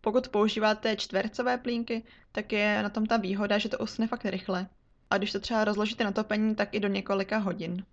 Pokud 0.00 0.28
používáte 0.28 0.96
čtvercové 0.96 1.58
plínky, 1.58 2.04
tak 2.32 2.52
je 2.52 2.82
na 2.82 2.88
tom 2.88 3.06
ta 3.06 3.16
výhoda, 3.16 3.58
že 3.58 3.68
to 3.68 3.78
uschne 3.78 4.06
fakt 4.06 4.24
rychle. 4.24 4.66
A 5.10 5.18
když 5.18 5.32
to 5.32 5.40
třeba 5.40 5.64
rozložíte 5.64 6.04
na 6.04 6.12
topení, 6.12 6.54
tak 6.54 6.74
i 6.74 6.80
do 6.80 6.88
několika 6.88 7.38
hodin. 7.38 7.84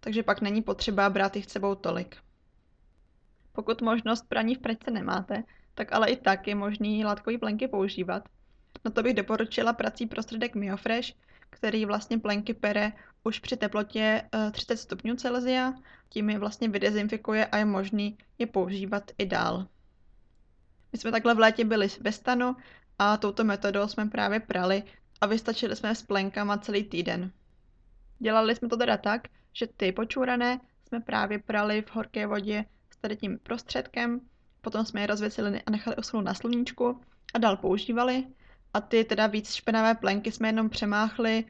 Takže 0.00 0.22
pak 0.22 0.40
není 0.40 0.62
potřeba 0.62 1.10
brát 1.10 1.36
jich 1.36 1.50
sebou 1.50 1.74
tolik. 1.74 2.16
Pokud 3.52 3.82
možnost 3.82 4.28
praní 4.28 4.54
v 4.54 4.58
pračce 4.58 4.90
nemáte, 4.90 5.44
tak 5.74 5.92
ale 5.92 6.10
i 6.10 6.16
tak 6.16 6.48
je 6.48 6.54
možný 6.54 7.04
látkový 7.04 7.38
plenky 7.38 7.68
používat. 7.68 8.28
Na 8.84 8.90
to 8.90 9.02
bych 9.02 9.14
doporučila 9.14 9.72
prací 9.72 10.06
prostředek 10.06 10.54
Miofresh, 10.54 11.12
který 11.50 11.84
vlastně 11.84 12.18
plenky 12.18 12.54
pere 12.54 12.92
už 13.24 13.38
při 13.38 13.56
teplotě 13.56 14.22
30 14.52 14.72
eh, 14.72 14.76
stupňů 14.76 15.16
Celsia, 15.16 15.74
tím 16.08 16.30
je 16.30 16.38
vlastně 16.38 16.68
vydezinfikuje 16.68 17.46
a 17.46 17.56
je 17.56 17.64
možný 17.64 18.18
je 18.38 18.46
používat 18.46 19.10
i 19.18 19.26
dál. 19.26 19.66
My 20.92 20.98
jsme 20.98 21.12
takhle 21.12 21.34
v 21.34 21.38
létě 21.38 21.64
byli 21.64 21.88
ve 22.00 22.12
stanu 22.12 22.56
a 22.98 23.16
touto 23.16 23.44
metodou 23.44 23.88
jsme 23.88 24.06
právě 24.06 24.40
prali 24.40 24.82
a 25.20 25.26
vystačili 25.26 25.76
jsme 25.76 25.94
s 25.94 26.02
plenkama 26.02 26.58
celý 26.58 26.84
týden. 26.84 27.32
Dělali 28.18 28.56
jsme 28.56 28.68
to 28.68 28.76
teda 28.76 28.96
tak, 28.96 29.28
že 29.52 29.66
ty 29.66 29.92
počúrané 29.92 30.60
jsme 30.88 31.00
právě 31.00 31.38
prali 31.38 31.82
v 31.82 31.94
horké 31.94 32.26
vodě 32.26 32.64
s 32.90 32.96
tady 32.96 33.16
tím 33.16 33.38
prostředkem, 33.38 34.20
potom 34.60 34.84
jsme 34.84 35.00
je 35.00 35.06
rozvěsili 35.06 35.62
a 35.62 35.70
nechali 35.70 35.96
uschnout 35.96 36.24
na 36.24 36.34
sluníčku 36.34 37.00
a 37.34 37.38
dál 37.38 37.56
používali. 37.56 38.24
A 38.74 38.80
ty 38.80 39.04
teda 39.04 39.26
víc 39.26 39.54
špinavé 39.54 39.94
plenky 39.94 40.32
jsme 40.32 40.48
jenom 40.48 40.70
přemáchli, 40.70 41.44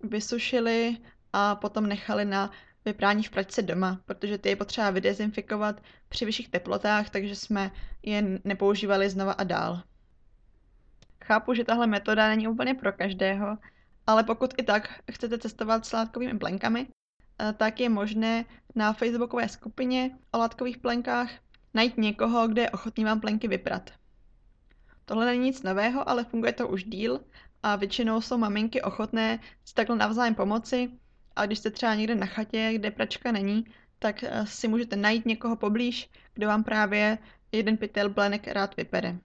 vysušili 0.00 0.96
a 1.32 1.54
potom 1.54 1.86
nechali 1.86 2.24
na 2.24 2.50
vyprání 2.84 3.22
v 3.22 3.30
pračce 3.30 3.62
doma, 3.62 4.00
protože 4.04 4.38
ty 4.38 4.48
je 4.48 4.56
potřeba 4.56 4.90
vydezinfikovat 4.90 5.82
při 6.08 6.24
vyšších 6.24 6.48
teplotách, 6.48 7.10
takže 7.10 7.36
jsme 7.36 7.70
je 8.02 8.40
nepoužívali 8.44 9.10
znova 9.10 9.32
a 9.32 9.44
dál. 9.44 9.82
Chápu, 11.24 11.54
že 11.54 11.64
tahle 11.64 11.86
metoda 11.86 12.28
není 12.28 12.48
úplně 12.48 12.74
pro 12.74 12.92
každého, 12.92 13.58
ale 14.06 14.24
pokud 14.24 14.54
i 14.58 14.62
tak 14.62 15.00
chcete 15.12 15.38
cestovat 15.38 15.86
s 15.86 15.92
látkovými 15.92 16.38
plenkami, 16.38 16.86
eh, 16.86 17.52
tak 17.52 17.80
je 17.80 17.88
možné 17.88 18.44
na 18.74 18.92
facebookové 18.92 19.48
skupině 19.48 20.18
o 20.32 20.38
látkových 20.38 20.78
plenkách 20.78 21.30
najít 21.74 21.96
někoho, 21.96 22.48
kde 22.48 22.62
je 22.62 22.70
ochotný 22.70 23.04
vám 23.04 23.20
plenky 23.20 23.48
vyprat. 23.48 23.99
Tohle 25.10 25.26
není 25.26 25.44
nic 25.44 25.62
nového, 25.62 26.08
ale 26.08 26.24
funguje 26.24 26.52
to 26.52 26.68
už 26.68 26.84
díl 26.84 27.20
a 27.62 27.76
většinou 27.76 28.20
jsou 28.20 28.38
maminky 28.38 28.82
ochotné 28.82 29.38
si 29.64 29.74
takhle 29.74 29.96
navzájem 29.96 30.34
pomoci 30.34 30.90
a 31.36 31.46
když 31.46 31.58
jste 31.58 31.70
třeba 31.70 31.94
někde 31.94 32.14
na 32.14 32.26
chatě, 32.26 32.70
kde 32.74 32.90
pračka 32.90 33.32
není, 33.32 33.64
tak 33.98 34.24
eh, 34.24 34.46
si 34.46 34.68
můžete 34.68 34.96
najít 34.96 35.26
někoho 35.26 35.56
poblíž, 35.56 36.10
kdo 36.34 36.46
vám 36.46 36.64
právě 36.64 37.18
jeden 37.52 37.76
pytel 37.76 38.10
blenek 38.10 38.48
rád 38.48 38.76
vypere. 38.76 39.18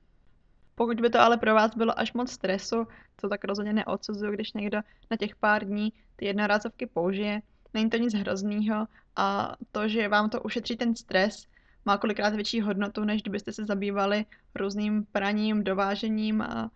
Pokud 0.76 1.02
by 1.02 1.10
to 1.10 1.20
ale 1.20 1.38
pro 1.38 1.56
vás 1.56 1.76
bylo 1.76 2.00
až 2.00 2.14
moc 2.14 2.32
stresu, 2.32 2.88
to 3.16 3.30
tak 3.30 3.44
rozhodně 3.44 3.74
neodsuzuju, 3.74 4.32
když 4.32 4.54
někdo 4.54 4.80
na 5.12 5.18
těch 5.18 5.36
pár 5.36 5.66
dní 5.66 5.94
ty 6.16 6.26
jednorázovky 6.26 6.86
použije. 6.86 7.42
Není 7.74 7.90
to 7.90 7.98
nic 7.98 8.14
hroznýho 8.14 8.88
a 9.16 9.56
to, 9.72 9.88
že 9.88 10.08
vám 10.08 10.30
to 10.30 10.42
ušetří 10.42 10.78
ten 10.78 10.96
stres, 10.96 11.46
má 11.86 11.98
kolikrát 11.98 12.36
větší 12.36 12.62
hodnotu, 12.62 13.04
než 13.04 13.22
kdybyste 13.22 13.52
se 13.54 13.66
zabývali 13.66 14.26
různým 14.56 15.06
praním, 15.12 15.64
dovážením 15.64 16.42
a 16.42 16.72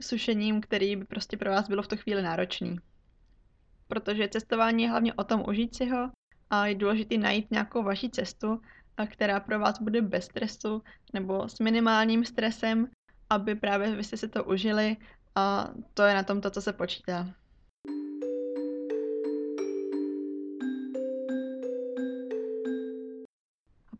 sušením, 0.00 0.60
který 0.60 0.96
by 0.96 1.04
prostě 1.04 1.36
pro 1.36 1.50
vás 1.50 1.68
bylo 1.68 1.82
v 1.82 1.88
tu 1.88 1.96
chvíli 1.96 2.22
náročný. 2.22 2.78
Protože 3.88 4.28
cestování 4.28 4.82
je 4.82 4.90
hlavně 4.90 5.14
o 5.14 5.24
tom 5.24 5.44
užít 5.48 5.76
si 5.76 5.88
ho 5.88 6.10
a 6.50 6.66
je 6.66 6.74
důležité 6.74 7.18
najít 7.18 7.50
nějakou 7.50 7.82
vaši 7.82 8.10
cestu, 8.10 8.60
která 9.06 9.40
pro 9.40 9.58
vás 9.58 9.80
bude 9.80 10.02
bez 10.02 10.24
stresu 10.24 10.82
nebo 11.12 11.48
s 11.48 11.58
minimálním 11.58 12.24
stresem, 12.24 12.88
aby 13.30 13.54
právě 13.54 13.96
vy 13.96 14.04
jste 14.04 14.16
si 14.16 14.28
to 14.28 14.44
užili 14.44 14.96
a 15.34 15.70
to 15.94 16.02
je 16.02 16.14
na 16.14 16.22
tom 16.22 16.40
to, 16.40 16.50
co 16.50 16.62
se 16.62 16.72
počítá. 16.72 17.34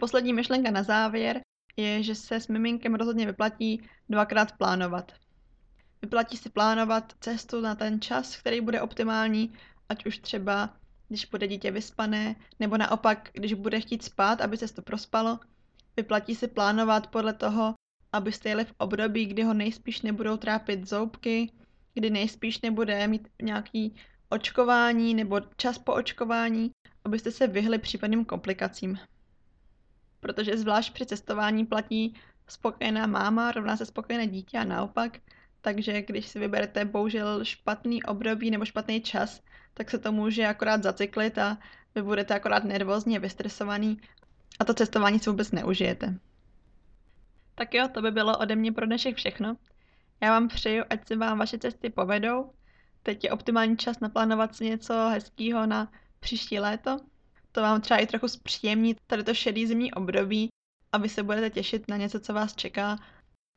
Poslední 0.02 0.32
myšlenka 0.32 0.70
na 0.70 0.82
závěr 0.82 1.40
je, 1.76 2.02
že 2.02 2.14
se 2.14 2.40
s 2.40 2.48
miminkem 2.48 2.94
rozhodně 2.94 3.26
vyplatí 3.26 3.82
dvakrát 4.08 4.52
plánovat. 4.52 5.12
Vyplatí 6.02 6.36
si 6.36 6.50
plánovat 6.50 7.12
cestu 7.20 7.60
na 7.60 7.74
ten 7.74 8.00
čas, 8.00 8.36
který 8.36 8.60
bude 8.60 8.80
optimální, 8.80 9.52
ať 9.88 10.06
už 10.06 10.18
třeba 10.18 10.76
když 11.08 11.24
bude 11.24 11.46
dítě 11.48 11.70
vyspané, 11.70 12.36
nebo 12.60 12.76
naopak, 12.76 13.30
když 13.32 13.54
bude 13.54 13.80
chtít 13.80 14.02
spát, 14.02 14.40
aby 14.40 14.56
se 14.56 14.74
to 14.74 14.82
prospalo. 14.82 15.38
Vyplatí 15.96 16.34
si 16.34 16.48
plánovat 16.48 17.06
podle 17.06 17.32
toho, 17.32 17.74
abyste 18.12 18.48
jeli 18.48 18.64
v 18.64 18.74
období, 18.78 19.26
kdy 19.26 19.42
ho 19.42 19.54
nejspíš 19.54 20.02
nebudou 20.02 20.36
trápit 20.36 20.88
zoubky, 20.88 21.52
kdy 21.94 22.10
nejspíš 22.10 22.60
nebude 22.60 23.08
mít 23.08 23.28
nějaký 23.42 23.94
očkování 24.28 25.14
nebo 25.14 25.40
čas 25.56 25.78
po 25.78 25.92
očkování, 25.92 26.70
abyste 27.04 27.30
se 27.30 27.46
vyhli 27.46 27.78
případným 27.78 28.24
komplikacím. 28.24 28.98
Protože 30.22 30.58
zvlášť 30.58 30.94
při 30.94 31.06
cestování 31.06 31.66
platí 31.66 32.14
spokojená 32.48 33.06
máma 33.06 33.52
rovná 33.52 33.76
se 33.76 33.86
spokojené 33.86 34.26
dítě 34.26 34.58
a 34.58 34.64
naopak, 34.64 35.18
takže 35.60 36.02
když 36.02 36.26
si 36.28 36.38
vyberete 36.38 36.84
bohužel 36.84 37.44
špatný 37.44 38.02
období 38.02 38.50
nebo 38.50 38.64
špatný 38.64 39.00
čas, 39.00 39.42
tak 39.74 39.90
se 39.90 39.98
to 39.98 40.12
může 40.12 40.46
akorát 40.46 40.82
zacyklit 40.82 41.38
a 41.38 41.58
vy 41.94 42.02
budete 42.02 42.34
akorát 42.34 42.64
nervózní 42.64 43.16
a 43.16 43.20
vystresovaný 43.20 44.00
a 44.60 44.64
to 44.64 44.74
cestování 44.74 45.18
si 45.18 45.30
vůbec 45.30 45.52
neužijete. 45.52 46.18
Tak 47.54 47.74
jo, 47.74 47.88
to 47.94 48.02
by 48.02 48.10
bylo 48.10 48.38
ode 48.38 48.56
mě 48.56 48.72
pro 48.72 48.86
dnešek 48.86 49.16
všechno. 49.16 49.56
Já 50.20 50.30
vám 50.30 50.48
přeju, 50.48 50.84
ať 50.90 51.06
se 51.06 51.16
vám 51.16 51.38
vaše 51.38 51.58
cesty 51.58 51.90
povedou. 51.90 52.52
Teď 53.02 53.24
je 53.24 53.30
optimální 53.30 53.76
čas 53.76 54.00
naplánovat 54.00 54.54
si 54.54 54.64
něco 54.64 55.08
hezkého 55.08 55.66
na 55.66 55.92
příští 56.20 56.58
léto. 56.58 57.00
To 57.52 57.60
vám 57.62 57.80
třeba 57.80 58.00
i 58.00 58.06
trochu 58.06 58.28
zpříjemní 58.28 58.96
tady 59.06 59.24
to 59.24 59.34
šedý 59.34 59.66
zimní 59.66 59.94
období 59.94 60.48
a 60.92 60.98
vy 60.98 61.08
se 61.08 61.22
budete 61.22 61.50
těšit 61.50 61.84
na 61.88 61.96
něco, 61.96 62.20
co 62.20 62.32
vás 62.32 62.54
čeká. 62.54 62.98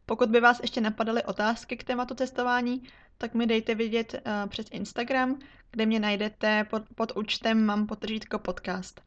Pokud 0.05 0.29
by 0.29 0.39
vás 0.39 0.59
ještě 0.59 0.81
napadaly 0.81 1.23
otázky 1.23 1.77
k 1.77 1.83
tématu 1.83 2.15
cestování, 2.15 2.83
tak 3.17 3.33
mi 3.33 3.47
dejte 3.47 3.75
vědět 3.75 4.13
uh, 4.13 4.49
přes 4.49 4.65
Instagram, 4.71 5.39
kde 5.71 5.85
mě 5.85 5.99
najdete 5.99 6.63
pod, 6.63 6.83
pod 6.95 7.11
účtem 7.17 7.65
mám 7.65 7.87
potržítko 7.87 8.39
podcast. 8.39 9.01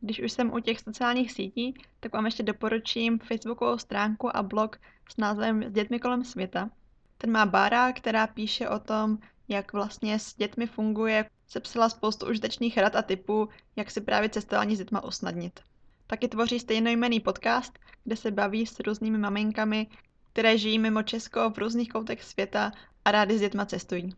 Když 0.00 0.20
už 0.20 0.32
jsem 0.32 0.52
u 0.52 0.58
těch 0.58 0.80
sociálních 0.80 1.32
sítí, 1.32 1.74
tak 2.00 2.12
vám 2.12 2.24
ještě 2.24 2.42
doporučím 2.42 3.18
facebookovou 3.18 3.78
stránku 3.78 4.36
a 4.36 4.42
blog 4.42 4.80
s 5.10 5.16
názvem 5.16 5.62
S 5.62 5.72
dětmi 5.72 6.00
kolem 6.00 6.24
světa. 6.24 6.70
Ten 7.18 7.30
má 7.30 7.46
Bára, 7.46 7.92
která 7.92 8.26
píše 8.26 8.68
o 8.68 8.78
tom, 8.78 9.18
jak 9.50 9.72
vlastně 9.72 10.18
s 10.18 10.34
dětmi 10.34 10.66
funguje. 10.66 11.30
Sepsala 11.46 11.88
spoustu 11.88 12.26
užitečných 12.26 12.78
rad 12.78 12.96
a 12.96 13.02
typů, 13.02 13.48
jak 13.76 13.90
si 13.90 14.00
právě 14.00 14.28
cestování 14.28 14.76
s 14.76 14.78
dětma 14.78 15.04
usnadnit. 15.04 15.60
Taky 16.06 16.28
tvoří 16.28 16.60
stejnojmený 16.60 17.20
podcast, 17.20 17.78
kde 18.04 18.16
se 18.16 18.30
baví 18.30 18.66
s 18.66 18.80
různými 18.80 19.18
maminkami, 19.18 19.86
které 20.32 20.58
žijí 20.58 20.78
mimo 20.78 21.02
Česko 21.02 21.50
v 21.50 21.58
různých 21.58 21.88
koutech 21.88 22.24
světa 22.24 22.72
a 23.04 23.10
rádi 23.10 23.38
s 23.38 23.40
dětma 23.40 23.66
cestují. 23.66 24.14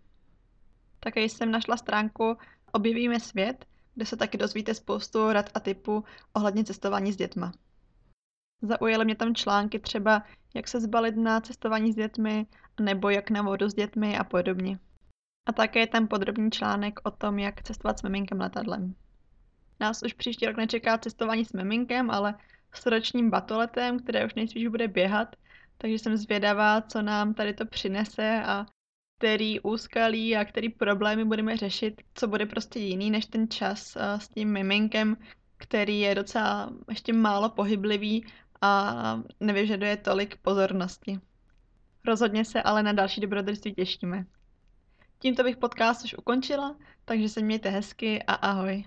Také 1.00 1.20
jsem 1.20 1.50
našla 1.50 1.76
stránku 1.76 2.36
Objevíme 2.72 3.20
svět, 3.20 3.66
kde 3.94 4.06
se 4.06 4.16
taky 4.16 4.38
dozvíte 4.38 4.74
spoustu 4.74 5.32
rad 5.32 5.50
a 5.54 5.60
typů 5.60 6.04
ohledně 6.32 6.64
cestování 6.64 7.12
s 7.12 7.16
dětma. 7.16 7.52
Zaujaly 8.62 9.04
mě 9.04 9.14
tam 9.14 9.34
články 9.34 9.78
třeba, 9.78 10.22
jak 10.54 10.68
se 10.68 10.80
zbalit 10.80 11.16
na 11.16 11.40
cestování 11.40 11.92
s 11.92 11.96
dětmi, 11.96 12.46
nebo 12.80 13.10
jak 13.10 13.30
na 13.30 13.42
vodu 13.42 13.68
s 13.68 13.74
dětmi 13.74 14.18
a 14.18 14.24
podobně. 14.24 14.78
A 15.46 15.52
také 15.52 15.80
je 15.80 15.86
tam 15.86 16.08
podrobný 16.08 16.50
článek 16.50 17.00
o 17.02 17.10
tom, 17.10 17.38
jak 17.38 17.62
cestovat 17.62 17.98
s 17.98 18.02
miminkem 18.02 18.40
letadlem. 18.40 18.94
Nás 19.80 20.02
už 20.02 20.12
příští 20.12 20.46
rok 20.46 20.56
nečeká 20.56 20.98
cestování 20.98 21.44
s 21.44 21.52
miminkem, 21.52 22.10
ale 22.10 22.34
s 22.74 22.86
ročním 22.86 23.30
batoletem, 23.30 23.98
které 23.98 24.26
už 24.26 24.34
nejspíš 24.34 24.68
bude 24.68 24.88
běhat, 24.88 25.36
takže 25.78 25.98
jsem 25.98 26.16
zvědavá, 26.16 26.80
co 26.80 27.02
nám 27.02 27.34
tady 27.34 27.54
to 27.54 27.66
přinese 27.66 28.42
a 28.46 28.66
který 29.18 29.60
úskalí 29.60 30.36
a 30.36 30.44
který 30.44 30.68
problémy 30.68 31.24
budeme 31.24 31.56
řešit, 31.56 32.02
co 32.14 32.28
bude 32.28 32.46
prostě 32.46 32.78
jiný 32.78 33.10
než 33.10 33.26
ten 33.26 33.48
čas 33.48 33.96
s 33.96 34.28
tím 34.28 34.52
miminkem, 34.52 35.16
který 35.56 36.00
je 36.00 36.14
docela 36.14 36.72
ještě 36.88 37.12
málo 37.12 37.48
pohyblivý 37.48 38.26
a 38.60 38.94
nevyžaduje 39.40 39.96
tolik 39.96 40.36
pozornosti. 40.36 41.20
Rozhodně 42.06 42.44
se 42.44 42.62
ale 42.62 42.82
na 42.82 42.92
další 42.92 43.20
dobrodružství 43.20 43.74
těšíme. 43.74 44.24
Tímto 45.22 45.42
bych 45.42 45.56
podcast 45.56 46.04
už 46.04 46.14
ukončila, 46.14 46.76
takže 47.04 47.28
se 47.28 47.40
mějte 47.40 47.68
hezky 47.68 48.22
a 48.22 48.34
ahoj. 48.34 48.84